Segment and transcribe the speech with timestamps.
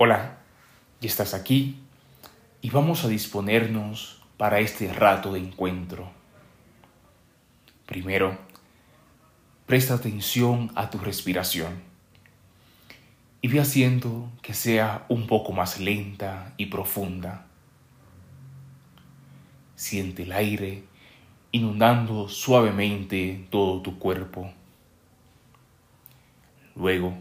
[0.00, 0.38] Hola,
[1.00, 1.80] ya estás aquí
[2.60, 6.08] y vamos a disponernos para este rato de encuentro.
[7.84, 8.38] Primero,
[9.66, 11.82] presta atención a tu respiración
[13.40, 17.46] y ve haciendo que sea un poco más lenta y profunda.
[19.74, 20.84] Siente el aire
[21.50, 24.52] inundando suavemente todo tu cuerpo.
[26.76, 27.18] Luego,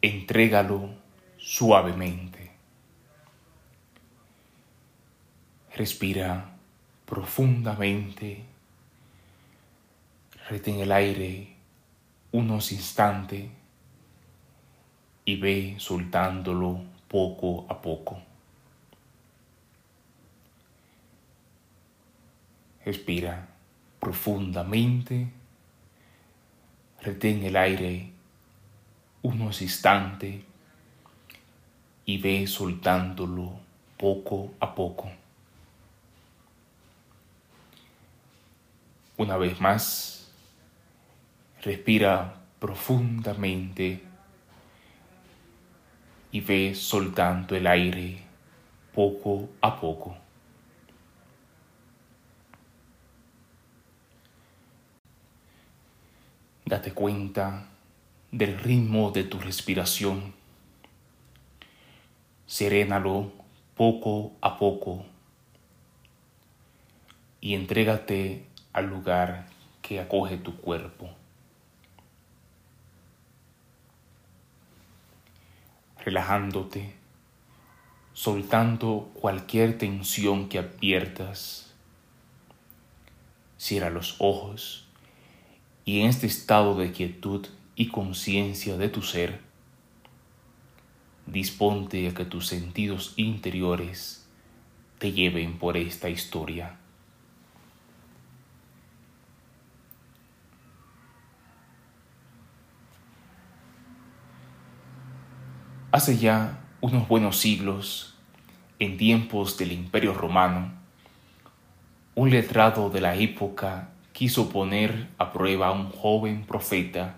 [0.00, 1.04] entrégalo
[1.46, 2.50] suavemente.
[5.76, 6.56] Respira
[7.04, 8.42] profundamente.
[10.48, 11.54] Retén el aire
[12.32, 13.48] unos instantes
[15.24, 18.20] y ve soltándolo poco a poco.
[22.84, 23.46] Respira
[24.00, 25.30] profundamente.
[27.02, 28.10] Retén el aire
[29.22, 30.55] unos instantes
[32.06, 33.58] y ve soltándolo
[33.98, 35.10] poco a poco.
[39.16, 40.30] Una vez más,
[41.62, 44.02] respira profundamente
[46.30, 48.22] y ve soltando el aire
[48.94, 50.16] poco a poco.
[56.64, 57.68] Date cuenta
[58.30, 60.35] del ritmo de tu respiración
[62.46, 63.32] serénalo
[63.76, 65.04] poco a poco
[67.40, 69.48] y entrégate al lugar
[69.82, 71.10] que acoge tu cuerpo.
[76.04, 76.94] Relajándote,
[78.12, 81.74] soltando cualquier tensión que adviertas.
[83.58, 84.86] Cierra los ojos
[85.84, 89.45] y en este estado de quietud y conciencia de tu ser,
[91.26, 94.26] disponte a que tus sentidos interiores
[94.98, 96.76] te lleven por esta historia.
[105.90, 108.14] Hace ya unos buenos siglos,
[108.78, 110.72] en tiempos del Imperio Romano,
[112.14, 117.16] un letrado de la época quiso poner a prueba a un joven profeta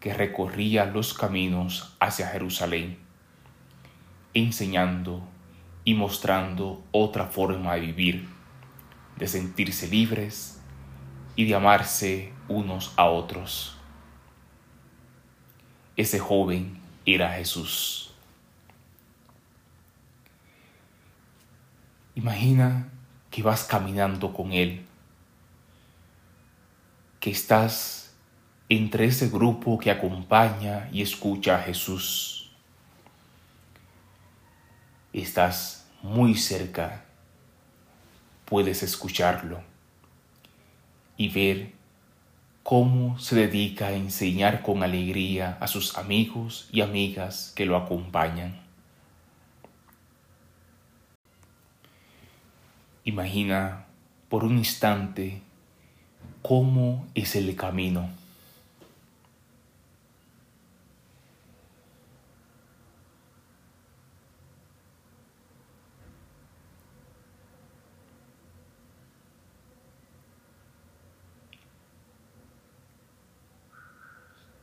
[0.00, 3.03] que recorría los caminos hacia Jerusalén
[4.34, 5.22] enseñando
[5.84, 8.28] y mostrando otra forma de vivir,
[9.16, 10.60] de sentirse libres
[11.36, 13.76] y de amarse unos a otros.
[15.96, 18.12] Ese joven era Jesús.
[22.16, 22.88] Imagina
[23.30, 24.84] que vas caminando con Él,
[27.20, 28.14] que estás
[28.68, 32.43] entre ese grupo que acompaña y escucha a Jesús
[35.22, 37.04] estás muy cerca,
[38.44, 39.62] puedes escucharlo
[41.16, 41.72] y ver
[42.62, 48.60] cómo se dedica a enseñar con alegría a sus amigos y amigas que lo acompañan.
[53.04, 53.84] Imagina
[54.28, 55.42] por un instante
[56.42, 58.08] cómo es el camino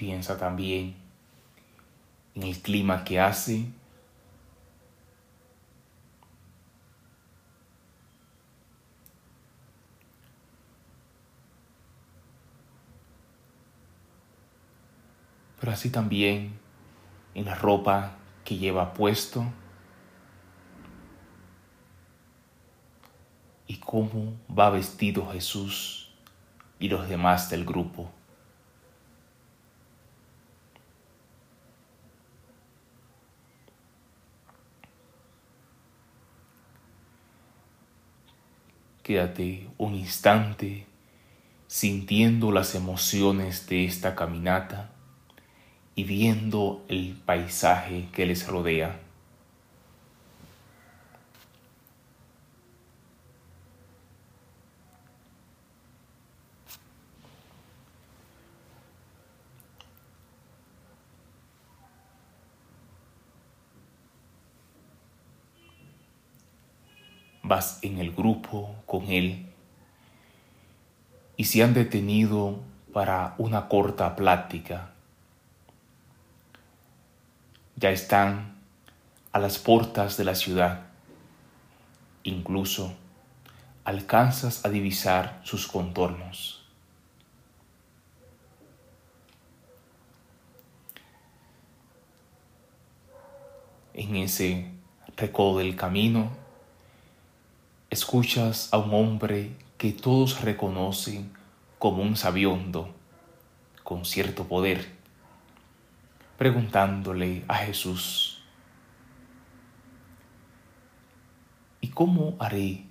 [0.00, 0.94] Piensa también
[2.34, 3.66] en el clima que hace.
[15.60, 16.58] Pero así también
[17.34, 19.44] en la ropa que lleva puesto.
[23.66, 26.10] Y cómo va vestido Jesús
[26.78, 28.10] y los demás del grupo.
[39.02, 40.86] Quédate un instante
[41.66, 44.90] sintiendo las emociones de esta caminata
[45.94, 49.00] y viendo el paisaje que les rodea.
[67.50, 69.44] Vas en el grupo con Él
[71.36, 72.60] y se han detenido
[72.92, 74.90] para una corta plática.
[77.74, 78.54] Ya están
[79.32, 80.82] a las puertas de la ciudad.
[82.22, 82.94] Incluso
[83.82, 86.64] alcanzas a divisar sus contornos.
[93.92, 94.70] En ese
[95.16, 96.30] recodo del camino,
[97.90, 101.32] escuchas a un hombre que todos reconocen
[101.80, 102.94] como un sabiondo
[103.82, 104.88] con cierto poder,
[106.38, 108.42] preguntándole a Jesús,
[111.80, 112.84] ¿y cómo haré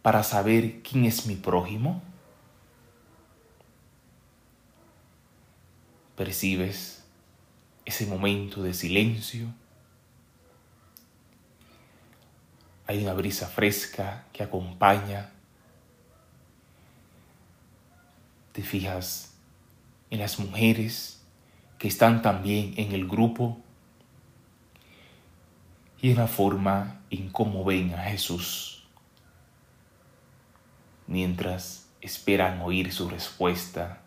[0.00, 2.02] para saber quién es mi prójimo?
[6.16, 7.04] ¿Percibes
[7.84, 9.48] ese momento de silencio?
[12.90, 15.30] Hay una brisa fresca que acompaña.
[18.50, 19.32] Te fijas
[20.10, 21.22] en las mujeres
[21.78, 23.60] que están también en el grupo
[26.02, 28.82] y en la forma en cómo ven a Jesús
[31.06, 34.00] mientras esperan oír su respuesta.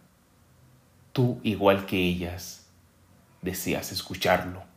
[1.14, 2.68] Tú, igual que ellas,
[3.42, 4.73] deseas escucharlo.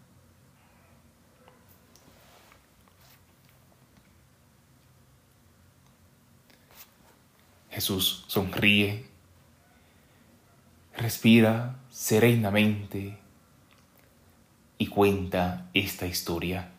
[7.76, 9.04] Jesús sonríe,
[10.96, 13.18] respira serenamente
[14.78, 16.70] y cuenta esta historia.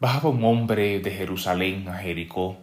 [0.00, 2.56] Bajaba un hombre de Jerusalén a Jericó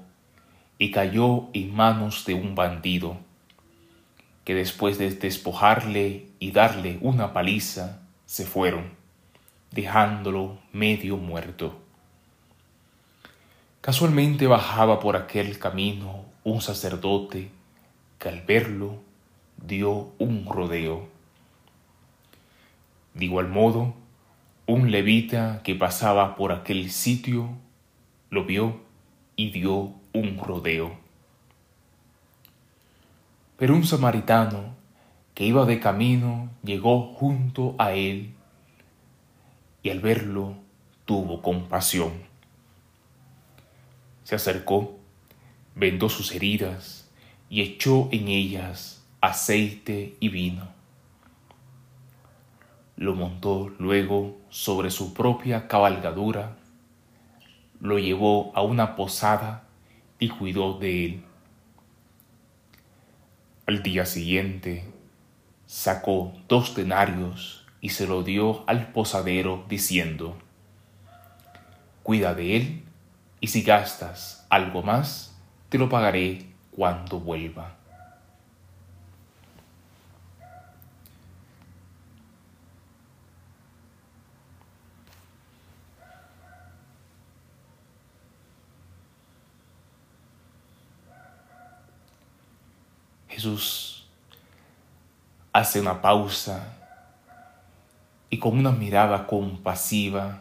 [0.77, 3.19] y cayó en manos de un bandido,
[4.43, 8.91] que después de despojarle y darle una paliza, se fueron,
[9.71, 11.82] dejándolo medio muerto.
[13.83, 17.49] Casualmente bajaba por aquel camino un sacerdote
[18.17, 19.01] que al verlo
[19.57, 21.09] dio un rodeo.
[23.13, 23.93] De igual modo,
[24.67, 27.49] un levita que pasaba por aquel sitio
[28.29, 28.79] lo vio
[29.35, 30.95] y dio un rodeo.
[33.57, 34.75] Pero un samaritano
[35.33, 38.33] que iba de camino llegó junto a él
[39.81, 40.53] y al verlo
[41.03, 42.32] tuvo compasión.
[44.23, 44.99] Se acercó,
[45.75, 47.09] vendó sus heridas
[47.49, 50.83] y echó en ellas aceite y vino
[52.95, 56.55] lo montó luego sobre su propia cabalgadura,
[57.79, 59.63] lo llevó a una posada
[60.19, 61.23] y cuidó de él.
[63.65, 64.85] Al día siguiente
[65.65, 70.37] sacó dos denarios y se lo dio al posadero diciendo,
[72.03, 72.83] Cuida de él
[73.43, 75.35] y si gastas algo más,
[75.67, 77.73] te lo pagaré cuando vuelva.
[93.27, 94.05] Jesús
[95.51, 96.77] hace una pausa
[98.29, 100.39] y con una mirada compasiva,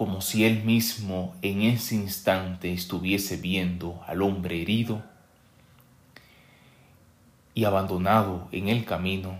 [0.00, 5.02] como si él mismo en ese instante estuviese viendo al hombre herido
[7.52, 9.38] y abandonado en el camino,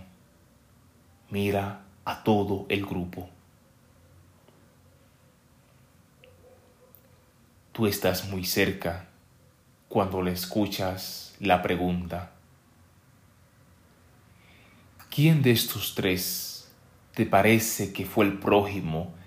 [1.31, 3.27] mira a todo el grupo.
[7.71, 9.07] Tú estás muy cerca
[9.89, 12.33] cuando le escuchas la pregunta,
[15.09, 16.71] ¿Quién de estos tres
[17.15, 19.19] te parece que fue el prójimo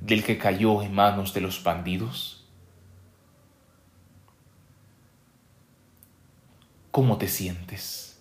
[0.00, 2.44] del que cayó en manos de los bandidos?
[6.90, 8.20] ¿Cómo te sientes?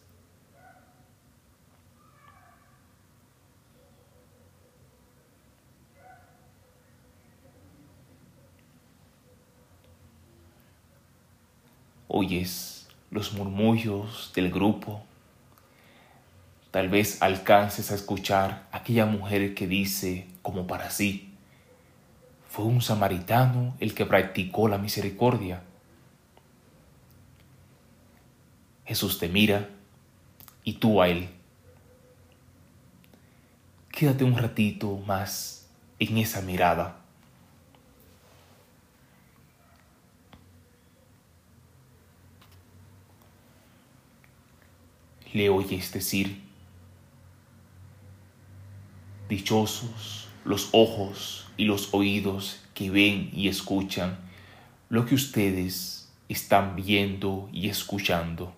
[12.07, 15.03] Oyes los murmullos del grupo
[16.77, 21.26] Tal vez alcances a escuchar aquella mujer que dice, como para sí,
[22.50, 25.63] fue un samaritano el que practicó la misericordia.
[28.86, 29.70] Jesús te mira
[30.63, 31.30] y tú a Él.
[33.89, 35.68] Quédate un ratito más
[36.00, 36.98] en esa mirada.
[45.34, 46.48] Le oyes decir,
[49.27, 54.18] Dichosos los ojos y los oídos que ven y escuchan
[54.88, 58.54] lo que ustedes están viendo y escuchando.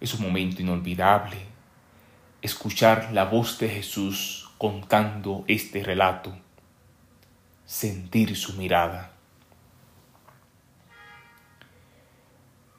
[0.00, 1.38] Es un momento inolvidable
[2.42, 6.47] escuchar la voz de Jesús contando este relato
[7.68, 9.10] sentir su mirada.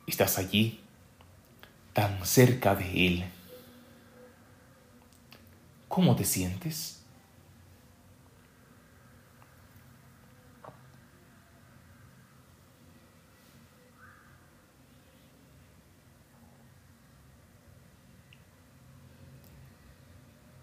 [0.07, 0.83] Estás allí,
[1.93, 3.25] tan cerca de Él.
[5.87, 7.05] ¿Cómo te sientes?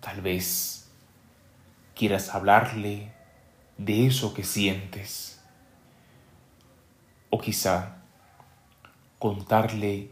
[0.01, 0.91] Tal vez
[1.95, 3.16] quieras hablarle
[3.79, 5.41] de eso que sientes.
[7.31, 7.97] O quizá
[9.19, 10.11] contarle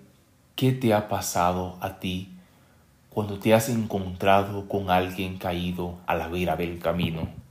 [0.57, 2.31] qué te ha pasado a ti
[3.11, 7.44] cuando te has encontrado con alguien caído a la vera del camino.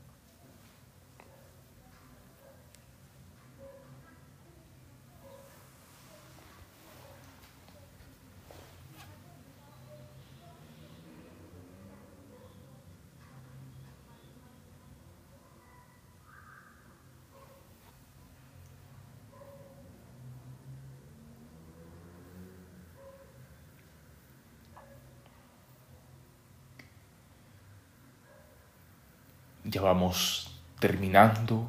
[29.74, 31.68] Ya vamos terminando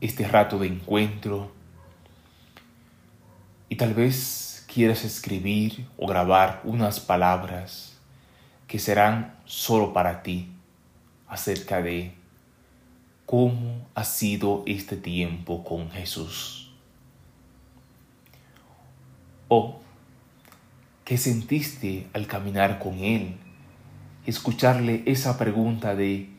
[0.00, 1.52] este rato de encuentro
[3.68, 7.98] y tal vez quieras escribir o grabar unas palabras
[8.66, 10.48] que serán solo para ti
[11.28, 12.14] acerca de
[13.26, 16.72] cómo ha sido este tiempo con Jesús.
[19.48, 19.80] O
[21.04, 23.36] qué sentiste al caminar con Él,
[24.24, 26.34] escucharle esa pregunta de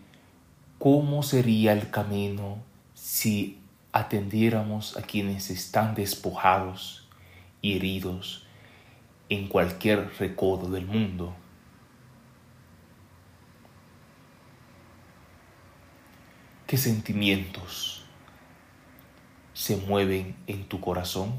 [0.79, 2.59] ¿Cómo sería el camino
[2.93, 3.59] si
[3.91, 7.07] atendiéramos a quienes están despojados
[7.63, 8.45] y heridos
[9.29, 11.33] en cualquier recodo del mundo?
[16.67, 18.05] ¿Qué sentimientos
[19.53, 21.33] se mueven en tu corazón?